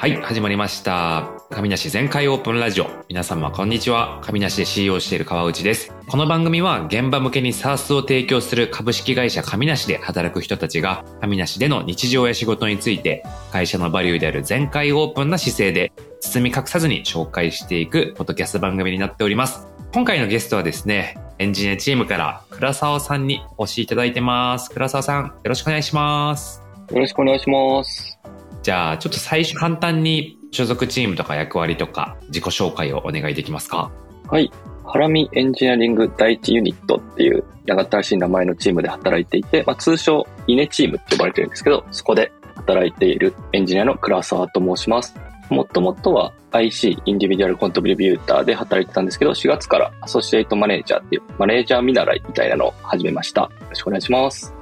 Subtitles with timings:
[0.00, 1.28] はい、始まりました。
[1.50, 2.86] 神梨全開オープンラジオ。
[3.10, 4.22] 皆様、こんにちは。
[4.24, 5.94] 神梨で CEO している川内です。
[6.08, 15.92] この番組は、現場向けに SARS を提供する株式会社神梨で働く人たちが、神梨での日常や仕事について、会社のバリューである全開オープンな姿勢で、
[16.22, 19.66] 包み隠さずに紹介していく、ポッドキャスト番組になっております。
[19.92, 24.70] 今回のゲストはですね、エンジニアチームから倉沢さんにお越しいただいてます。
[24.70, 26.62] 倉沢さん、よろしくお願いします。
[26.90, 28.19] よろしくお願いします。
[28.62, 33.90] じゃあ、ちょっと最初簡単に所属チームとか役割とか自己紹介をお願いできますか？
[34.28, 34.50] はい。
[34.84, 45.14] ハラミエンジニアリング第一ユニットっていうやがたらしい名前のチームで働いていて、まあ、通称イネチームって呼ばれてるんですけど、そこで働いているエンジニアの倉沢と申します。
[45.48, 53.42] もともとは IC、インディビデュアルコントリビューターで働いてたんですけど、4月からアソシエイトマネージャーっていうマネージャー見習いみたいなのを始めました。
[53.42, 54.54] よろしくお願いします。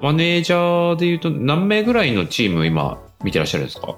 [0.00, 3.96] マネージャーで言うと何名ぐらいのチーム今見てらっしゃるんですか？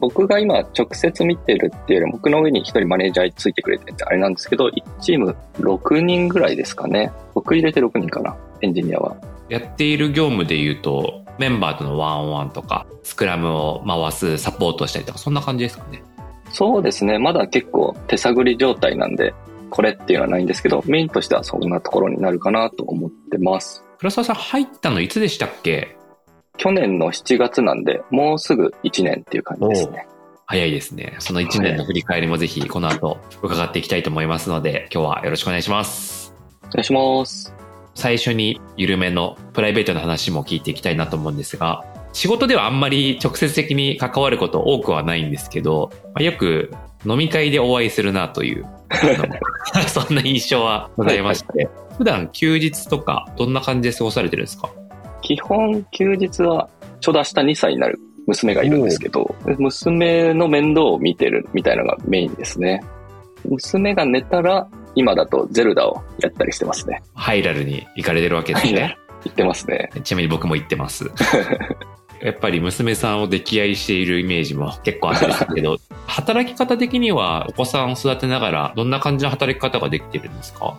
[0.00, 7.10] 僕が今直接見てるっていうよりも僕の上に一人マネージャーついてくれててあれなんですけど、1チーム6人ぐらいですかね。
[7.34, 9.16] 僕入れて6人かな、エンジニアは。
[9.48, 16.02] やっている業務で言うとメンバーとのワンオンワンとかスクラムを回すサポートをしたりとかそんな感じですかね？
[16.52, 17.18] そうですね。
[17.18, 19.34] まだ結構手探り状態なんで、
[19.70, 23.84] これっていうのはないんですけど、メインとしてはそんなところになるかなと思ってます。
[23.98, 25.97] 倉沢さん入ったのいつでしたっけ？
[26.58, 30.06] 去年の7月なんで、もうすぐ1年っていう感じですね。
[30.46, 31.16] 早いですね。
[31.18, 36.34] その1年の振り返りもぜひこの後伺っていきたいと思いますので今日はよろしくお願いします。
[36.64, 37.54] お願いします。
[37.94, 46.72] 最初に緩めのプライベートの話も聞いていきたいなと思うんですが、仕事ではあんまり直接的に関わること多くはないんですけど、まあよく
[47.04, 48.64] 飲み会でお会いするなという、
[49.88, 54.70] そんな印象はございまして、普段休日とかどんな感じで過ごされてるんですか？
[55.28, 62.82] 基本休日はちょうど明日2歳になる娘がいるんですけど、娘の面倒を見てるみたいなのがメインですね。
[63.46, 67.02] 娘が寝たら、今だとゼルダをやったりしてますね。
[67.14, 68.96] ハイラルに行かれてるわけですね。
[69.24, 69.90] 言ってますね。
[70.02, 71.10] ちなみに僕も行ってます。
[72.24, 75.76] やっぱり娘さんを溺愛しているイメージも結構あるんですけど、
[76.08, 80.78] 働き方的にはお子さんを育てながらどんな感じの働き方ができてるんですか？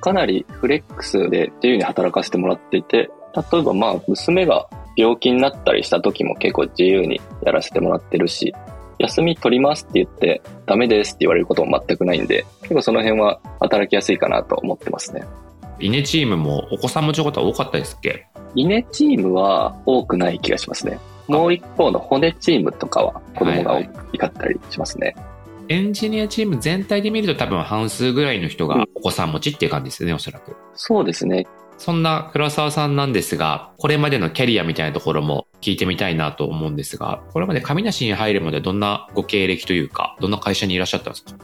[0.00, 8.54] かなりフレックスで自由に働かせてもらっていて、例えばまあ娘が病気になったりした時も結構自由にやらせてもらってるし、
[8.98, 15.22] 休み取りますって言ってダメですって言われることも全くないんで、結構その辺は働きやすいかなと思ってますね。
[15.78, 18.26] イネチームもお子さん持ちの方多かったですっけ？
[18.54, 20.98] イネチームは多くない気がしますね。
[21.28, 23.78] もう一方の骨チームとかは子供が
[24.12, 25.14] 多かったりしますね。
[25.68, 30.56] エンジニアチーム全体で見ると多分半数ぐらいの人がお子さん持ちっていう感じですよね、おそらく。
[30.74, 31.46] そうですね。
[31.80, 41.36] そんな黒沢さんなんですが、これまでのキャリアみたいなところも聞いてみたいなと思うんですが、これまで神梨に入るまでどんなご経歴というか、どんな会社にいらっしゃったんですか？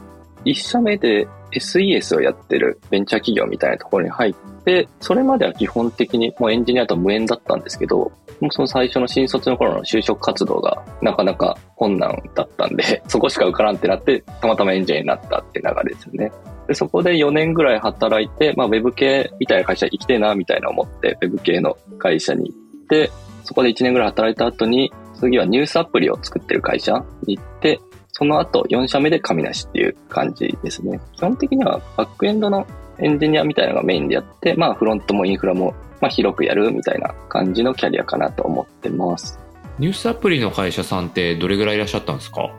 [0.44, 16.30] 一社目で SES をやってるベンチャー企業みたいなところに入って、それまでは基本的にもうエンジニアと無縁だったんですけど、もうその最初の新卒の頃の就職活動がなかなか困難だったんで、そこしか受からんってなって、たまたまエンジニアになったって流れですよね。
[16.66, 23.10] で、そこで4年ぐらい働いて、まあ、ウェブ系みたいな会社行きてえな、みたいな思って、ウェブ系の会社に行って、
[23.44, 27.80] そこで1年ぐらい働いた後に、次はニュースアプリを作ってる会社に行って、
[28.12, 31.00] その後4社目で神梨っていう感じですね。
[31.14, 32.66] 基本的にはバックエンドの
[32.98, 39.38] エンジニアみたいなのがメインでやって、まあフロントもインフラもまあ広くやるみたいな感じのキャリアかなと思ってます。
[39.78, 42.50] ニュースアプリの会社さんってどれぐらいいらっしゃったんですか？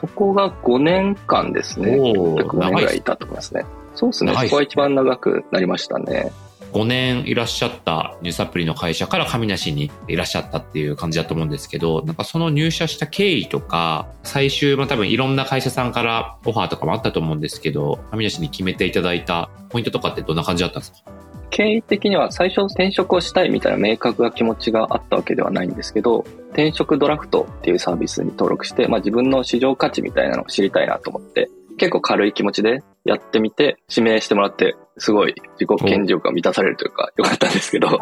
[0.00, 1.96] そこが5年間ですね。
[1.98, 3.64] おー約5年ぐらいいたと思いますね。
[3.94, 4.34] そうですね。
[4.34, 6.30] そこが一番長くなりましたね。
[6.72, 21.12] 5年いらっしゃったニュースアプリの会社から神梨にいらっしゃったっていう感じだと思うんですけど、なんかその入社した経緯とか、最終、まあ多分いろんな会社さんからオファーとかもあったと思うんですけど、神梨に決めていただいたポイントとかってどんな感じだったんですか？
[21.50, 37.88] 経緯的には最初転職をしたいみたいな明確な気持ちがあったわけではないんですけど、転職ドラフトっていうサービスに登録して、まあ自分の市場価値みたいなのを知りたいなと思って、結構軽い気持ちでやってみて、指名してもらって、すごい自己顕示欲が満たされるというか、よかったんですけど、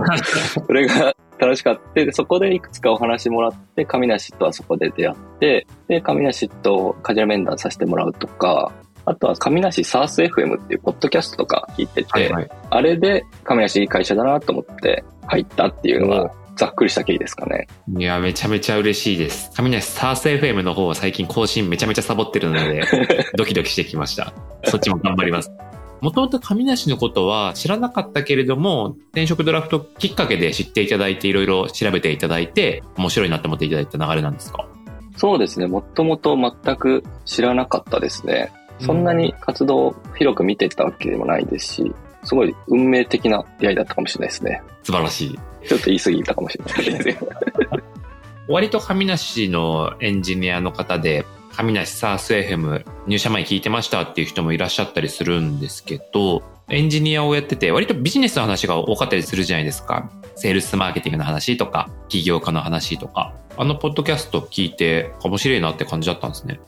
[0.67, 2.05] それが 楽しかった。
[2.05, 8.71] で、そこでいくつかお話もらって、神梨とはそこで出会って、で、神梨とカジュアル面談させてもらうとか、
[9.05, 12.51] あとは神梨サース FM っていうポッドキャストとか聞いてて、はい。
[12.71, 17.67] あれで神梨いい会社だなと思って入ったっていうのがざっくりした経緯ですかね。
[17.99, 19.51] いや、めちゃめちゃ嬉しいです。
[19.57, 22.85] 神梨スタース FM の方は最近更新めちゃめちゃサボってるので、
[23.37, 24.33] ドキドキしてきました。
[24.65, 25.51] そっちも頑張ります。
[26.01, 34.67] もともと神梨のことは知らなかったけれども、転職ドラフトきっかけで知っていただいて、いろいろ調べていただいて、面白いなって思っていただいた流れなんですか？
[35.17, 35.67] そうですね。
[35.69, 38.51] もともと全く知らなかったですね。
[38.81, 44.63] そんなに活動を広く見てたわけでもないですし、すごい運命的な出会いだったかもしれないですね。
[44.83, 45.39] 素晴らしい。
[45.67, 47.19] ちょっと言い過ぎたかもしれないです。
[48.49, 51.25] 割と神梨のエンジニアの方で、
[51.55, 60.11] 神梨サース FM 入社前聞いてましたっていう人もいらっしゃったりするんですけど、エンジニアをやってて、割とビジネスの話が多かったりするじゃないですか？
[60.35, 63.35] セールスマーケティングの話とか、起業家の話とか。
[63.57, 66.59] あのポッドキャスト聞いて面白いなって感じだったんですね。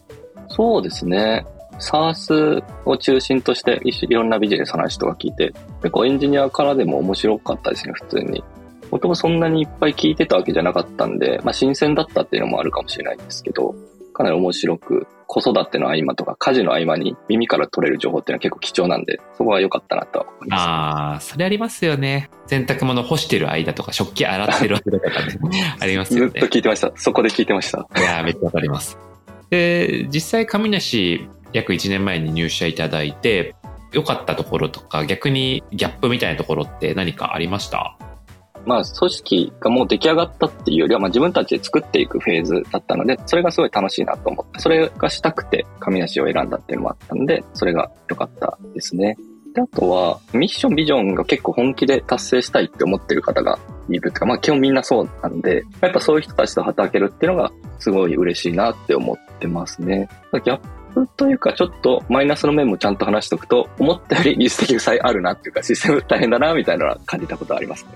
[0.49, 1.47] そうですね。
[1.79, 8.43] SARS を中心としていろんなビジネスの話とか聞いて、結構エンジニアからでも面白かったですね、普通に。
[8.91, 13.75] もともそんなにいっぱい聞いてたわけじゃなかったんで、まあ新鮮だったっていうのもあるかもしれないんですけど、
[14.13, 20.61] かなり面白く、子育ての合間とか家事の合間に耳から取れる情報っていうのは結構貴重なんで、そこは良かったなと思います。
[20.61, 22.31] ああ、それありますよね。
[22.47, 25.11] 洗濯物干してる間とか、食器洗ってる間とか、
[25.81, 26.31] ありますよね。
[26.31, 26.93] ずっと聞いてました。
[26.95, 27.89] そこで聞いてました。
[27.99, 28.97] いやめっちゃわかります。
[29.51, 33.55] で、実際、上梨、約1年前に入社いただいて、
[33.93, 37.97] 良かったところとか、逆にギャップみたいなところって何かありました？
[38.67, 49.17] まあ、組織がもう出来上がったっていうよりは、まあ自分たちで作っていくフェーズだったので、それがすごい楽しいなと思って、それがしたくて神梨を選んだっていうのもあったんで、それが良かったですね。
[49.55, 53.59] で、あとは、ミッション、ビジョンが結構本気で達成したいって思ってる方が
[53.89, 60.09] いるとか、まあ基本みんなそうなんで、やっぱそういう人たちと働けるっていうのがすごい嬉しいなって思ってますね。
[60.33, 60.61] ギャッ
[60.95, 67.91] プというか、ちょっとマイナスの面もちゃんと話しておくと、思ったより技術的負債あるなっていうか、システム大変だなみたいなのは感じたことありますね。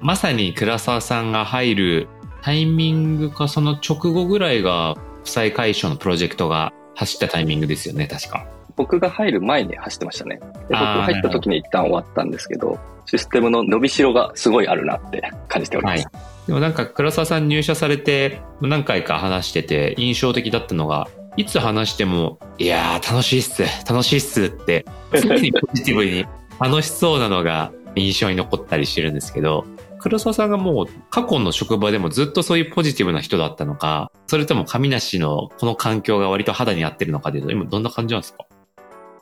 [0.00, 2.08] まさに倉沢さんが入る
[2.42, 8.46] タイミングかその直後ぐらいが負債解消のプロジェクトが走ったタイミングですよね、確か。
[8.76, 10.36] 僕が入る前に走ってましたね。
[10.36, 16.04] で僕が入った時に一旦終わったんですけど、システムの伸びしろがすごいあるなって感じております。
[16.04, 26.26] はい、でもなんか倉沢さん入社されて何回か話してて印象的だったのが、いつ話しても、いやー楽しいっす、楽しいっすって、常にポジティブに
[26.60, 29.64] 楽しそうなのが印象に残ったりしてるんですけど、
[29.98, 38.44] 黒沢さんがもう過去の職場でもずっとそういうポジティブな人だったのか、それとも神梨のこの環境が割と肌に合ってるのかでいうと、今どんな感じなんですか？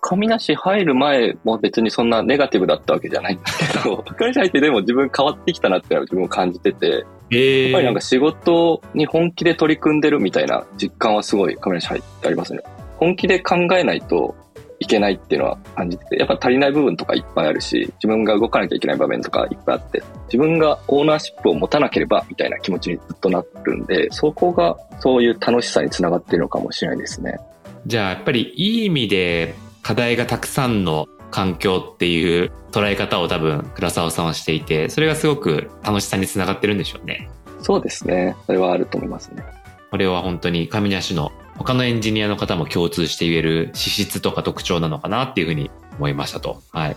[0.05, 12.61] 神梨入る前も別にそんなネガティブだったわけじゃないんですけど、 神梨入ってでも自分変わってきたなって自分も感じてて、えー、やっぱりなんか仕事に本気で取り組んでるみたいな実感はすごい神梨入ってありますね。
[12.99, 14.37] 本気で考えないと
[14.79, 27.39] いけないっていうのは感じてて、やっぱ足りない部分とかいっぱいあるし、自分が動かなきゃいけない場面とかいっぱいあって、自分がオーナーシップを持たなければみたいな気持ちにずっとなるんで、そこがそういう楽しさにつながっているのかもしれないですね。
[27.87, 37.29] じゃあやっぱりいい意味で課題がたくさんの環境っていう捉え方を多分倉沢さんはしていて、それがすごく楽しさにつながってるんでしょうね。
[37.61, 38.37] そうですね。
[38.47, 39.43] それはあると思いますね。
[39.91, 46.63] これは本当に上梨の他のエンジニアの方も共通して言える資質とか特徴なのかなっていうふうに思いましたと。
[46.71, 46.97] はい。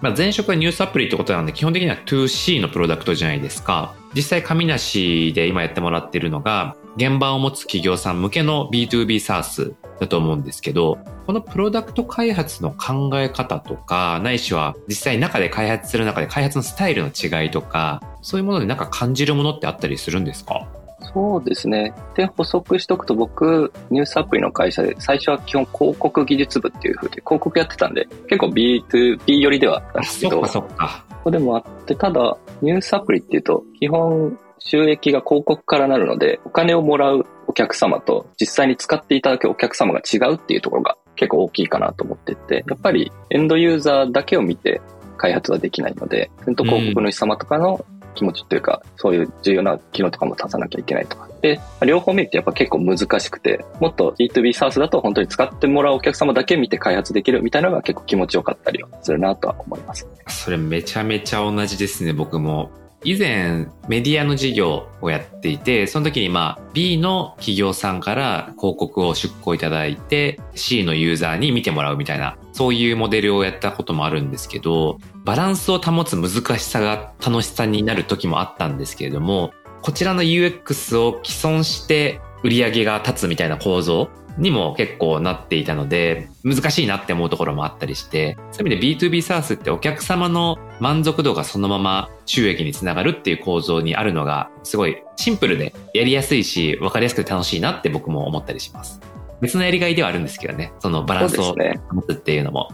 [0.00, 3.94] まあ、前職はニュースアプリってことなんで、基本的には 2C のプロダクトじゃないですか。
[4.14, 20.66] 実際、上梨で今やってもらってるのが、現場を持つ企業さん向けの B2B SaaS だと思うんですけど、このプロダクト開発の考え方とか、ないしは実際中で開発する中で開発のスタイルの違いとか、そういうものでなんか感じるものってあったりするんですか？
[21.14, 21.94] そうですね。
[22.16, 31.04] で、補足しとくと僕、ニュースアプリの会社で最初は基本広告技術部っていう風で広告やってたんで、結構 B2B 寄りではあったんですけど、そっかそっか。
[31.08, 44.80] ここでもあって、ただ、ニュースアプリっていうと、基本収益が広告からなるので、お金をもらうお客様と実際に使っていただくお客様が違うっていうところが結構大きいかなと思ってて、やっぱりエンドユーザーだけを見て
[45.16, 47.84] 開発はできないので、広告主様とかの
[48.14, 51.28] 気持ちというか、そういう重要な機能とかも足さなきゃいけないとか。
[51.40, 60.08] で、両方見るってやっぱ結構難しくて、もっと B2B サースだと本当に使ってもらうお客様だけ見て開発できるみたいなのが結構気持ちよかったりするなとは思います。
[60.26, 62.70] それめちゃめちゃ同じですね、僕も。
[63.04, 79.52] 以前メディアの事業をやっていて、その時にまあ B の企業さんから広告を出稿いただいて C のユーザーに見てもらうみたいな、そういうモデルをやったこともあるんですけど、バランスを保つ難しさが楽しさになる時もあったんですけれども、
[79.82, 99.00] こちらの UX を既存して売り上げが立つみたいな構造にも結構なっていたので、難しいなって思うところもあったりして、そういう意味で B2B サースってお客様の満足度がそのまま収益につながるっていう構造にあるのが、すごいシンプルでやりやすいし、わかりやすくて楽しいなって僕も思ったりします。
[99.40, 101.54] 別のやりがいではあるんですけどね、そのバランスを
[101.92, 102.68] 持つっていうのも。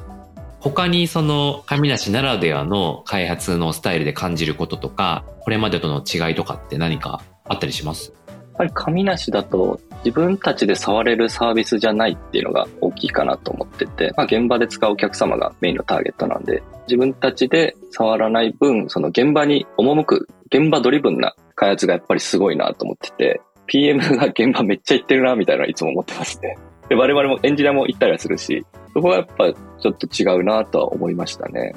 [0.61, 8.14] 他にその神梨ならではの開発のスタイルで感じることとか、これまでとの違いとかって何かあったりします？
[8.28, 26.58] やっぱり紙なしだと自分たちで触れるサービスじゃないっていうのが大きいかなと思ってて、まあ現場で使うお客様がメインのターゲットなんで、自分たちで触らない分、その現場に赴く、現場ドリブンな開発がやっぱりすごいなと思ってて、PM が現場めっちゃ行ってるなみたいないつも思ってますね。
[26.88, 31.72] で、我々もエンジニアも行ったりはするし、そこはやっぱちょっと違うなとは思いましたね。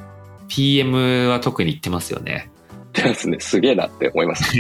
[0.48, 2.50] PM は特に言ってますよね。
[2.94, 3.40] ですね。
[3.40, 4.52] すげえなって思います。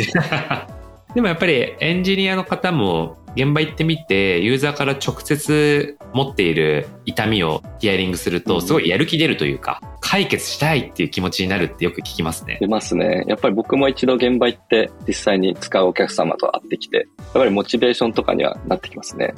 [1.15, 12.57] でもやっぱりエンジニアの方も現場行ってみて、ユーザーから直接持っている痛みをヒアリングすると、すごいやる気出るというか、解決したいっていう気持ちになるってよく聞きますね。
[12.59, 13.23] 出ますね。
[13.27, 19.35] やっぱり僕も一度現場行って実際に使うお客様と会ってきて、やっぱりモチベーションとかにはなってきますね。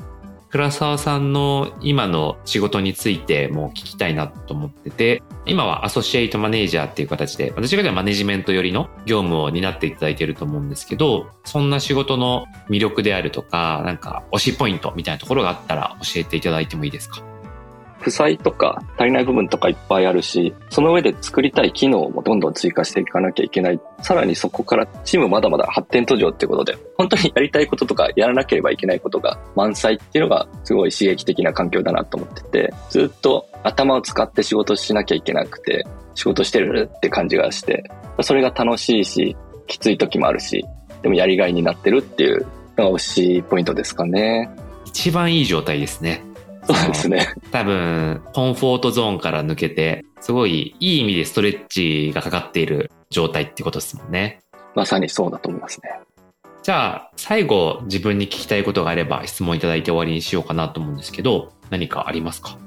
[0.49, 17.28] 倉沢さんの今の仕事についても聞きたいなと思ってて、今はアソシエイトマネージャーっていう形で、私がではマネジメント寄りの業務を担っていただいていると思うんですけど、そんな仕事の魅力であるとか、なんか推しポイントみたいなところがあったら教えていただいてもいいですか？
[18.09, 23.79] 負債とか足りない部分とかいっぱいあるし、その上で作りたい機能もどんどん追加していかなきゃいけない。
[24.01, 35.85] さらにそこからチームまだまだ発展途上ってことで、本当にやりたいこととかやらなければいけないことが満載っていうのがすごい刺激的な環境だなと思ってて、ずっと頭を使って仕事しなきゃいけなくて、
[36.15, 37.83] 仕事してるって感じがして、
[38.21, 39.37] それが楽しいし、
[39.67, 40.65] きつい時もあるし、
[41.01, 42.45] でもやりがいになってるっていう
[42.77, 44.49] のが推しポイントですかね。
[44.85, 46.23] 一番いい状態ですね。
[46.73, 47.33] そうですね。
[47.51, 54.41] 多分、コンフォートゾーンから抜けて、すごいいい意味でストレッチがかかっている状態ってことですもんね。
[54.75, 55.89] まさにそうだと思いますね。
[56.61, 62.57] じゃあ、最後自分に聞きたいことがあれば質問いただいて終わりにしようかなと思うんですけど、何かありますか？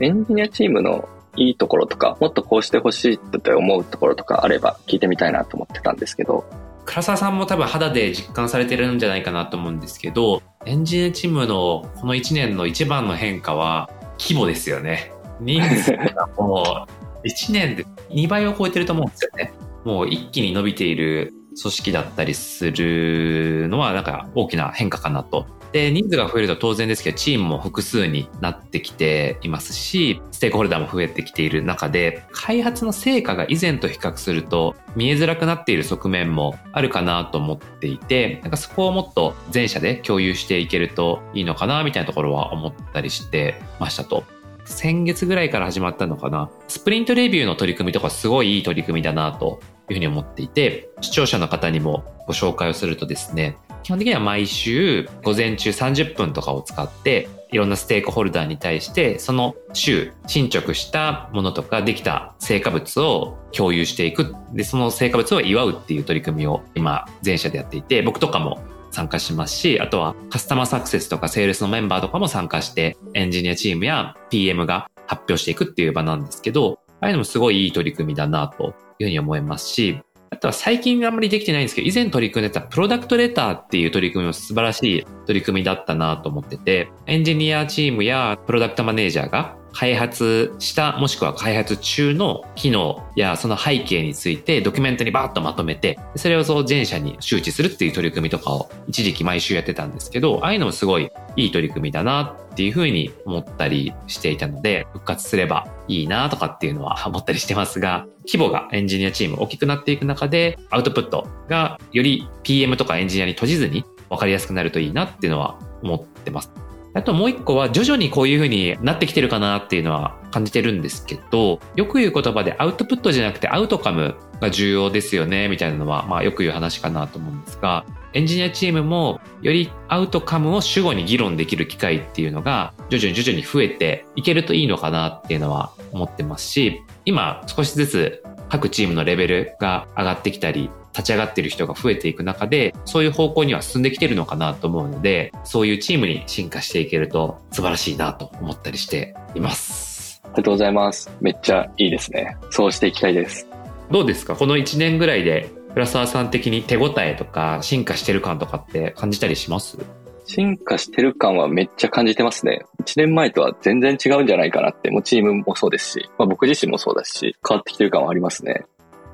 [0.00, 6.44] エンジニアチームのいいところとか、もっとこうしてほしいって思うところとかあれば聞いてみたいなと思ってたんですけど。
[6.86, 13.88] 唐沢さんも多分肌で実感されてるんじゃないかなと思うんですけど、エンジニアチームのこの1年の一番の変化は
[14.18, 15.10] 規模ですよね。
[15.40, 16.86] 人数がも
[17.24, 19.54] う1年で2倍を超えてると思うんですよね。
[19.86, 44.24] もう一気に伸びている組織だったりするのはなんか大きな変化かなとで、人数が増えると当然ですけど、チームも複数になってきていますし、ステークホルダーも増えてきている中で、開発の成果が以前と比較すると見えづらくなっている側面もあるかなと思っていて、なんかそこをもっと全社で共有していけるといいのかな、みたいなところは思ったりしてましたと。
[44.64, 46.50] 先月ぐらいから始まったのかな。
[46.68, 64.36] スプリントレビューの取り組みとかすごいいい取り組みだなとというふうに思っていて、視聴者の方にもご紹介をするとですね、基本的には毎週午前中30分とかを使っていろんなステークホルダーに対してその週進捗したものとかできた成果物を共有していく。
[64.52, 80.00] でその成果物を祝うっていう取り組みを今全社でやっていて僕とかも参加しますし、あとはカスタマーサクセスとかセールスのメンバーとかも参加してエンジニアチームや PM が発表していくっていう場なんですけど、ああいうのもすごいいい取り組みだなというふうに思いますし、
[80.32, 116.52] あとは最近あんまりできてないんですけど、以前取り組んでたプロダクトレターっていう取り組みも素晴らしい取り組みだったなと思ってて、エンジニアチームやプロダクトマネージャーが開発したもしくは開発中の機能やその背景についてドキュメントにバーッとまとめて、それをそう全社に周知するっていう取り組みとかを一時期毎週やってたんですけど、ああいうのもすごいいい取り組みだなっていうふうに思ったりしていたので、復活すればいいなとかっていうのは思ったりしてますが、規模がエンジニアチーム大きくなっていく中で、アウトプットがより PM とかエンジニアに閉じずに分かりやすくなるといいなっていうのは思ってます。
[116.94, 150.20] あともう一個は徐々にこういう風になってきてるかなっていうのは感じてるんですけど、よく言う言葉でアウトプットじゃなくてアウトカムが重要ですよねみたいなのは、まあよく言う話かなと思うんですが、エンジニアチームもよりアウトカムを主語に議論できる機会っていうのが徐々に徐々に増えていけるといいのかなっていうのは思ってますし、今少しずつ各チームのレベルが上がってきたり、立ち上がっている人が増えていく中で、そういう方向には進んできてるのかなと思うので、そういうチームに進化していけると素晴らしいなと思ったりしています。
[150.24, 151.10] ありがとうございます。
[151.20, 152.36] めっちゃいいですね。
[152.50, 153.46] そうしていきたいです。
[153.90, 154.36] どうですか？
[154.36, 159.78] この1年ぐらいで、浦沢さん的に手応えとか進化してる感とかって感じたりします？
[160.26, 162.64] 進化してる感はめっちゃ感じてますね。
[162.84, 168.64] 1年前とは全然違うんじゃないかなって、もうチームもそうですし、まあ、僕自身もそうだし、変わってきてる感はありますね。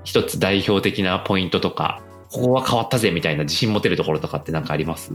[0.07, 5.13] 一つ代表的なポイントとか、ここは変わったぜみたいな自信持てるところとかって何かあります？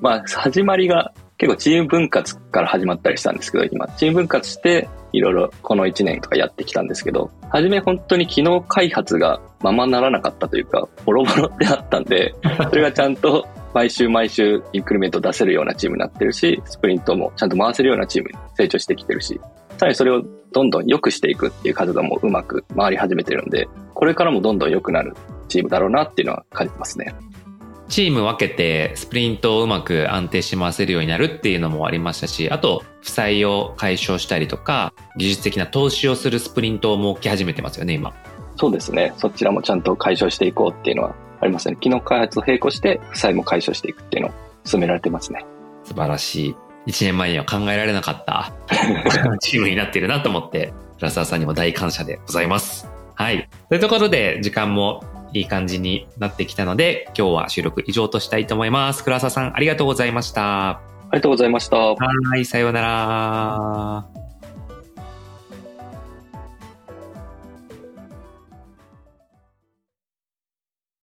[0.00, 12.34] まあ、始まりが結構チーム分割から始まったりしたんですけど、今、チーム分割して、いろいろこの1年とかやってきたんですけど、初め本当に機能開発がままならなかったというか、ボロボロであったんで、
[12.70, 19.40] それがちゃんと毎週毎週インクリメント出せるようなチームになってるし、スプリントもちゃんと回せるようなチームに成長してきてるし、
[19.78, 20.22] さらにそれを
[20.52, 23.68] どんどん良くしていくっていう活動もうまく回り始めてるんで、
[24.00, 25.14] これからもどんどん良くなる
[25.48, 27.14] チームだろうなっていうのは感じてますね。
[27.90, 38.14] チーム分けてスプリントをうまく安定し回せるようになるっていうのもありましたし、あと、負債を解消したりとか、技術的な投資をするスプリントを設け始めてますよね、今。
[38.56, 39.12] そうですね。
[39.18, 41.76] そちらもちゃんと解消していこうっていうのはありますね。
[41.78, 44.32] 機能開発を並行して負債も解消していくっていうのを
[44.64, 45.44] 進められてますね。
[45.84, 46.56] 素晴らしい。
[46.86, 48.52] 1年前には考えられなかった
[49.40, 52.89] チームになっているなと思って、浦沢さんにも大感謝でございます。
[53.20, 53.50] はい。
[53.68, 59.04] というところで、時間もいい感じになってきたので、今日は収録以上としたいと思います。
[59.04, 60.70] 倉沢さん、ありがとうございました。
[60.70, 60.80] あ
[61.12, 61.76] りがとうございました。
[61.76, 61.96] は
[62.38, 64.19] い、さようなら。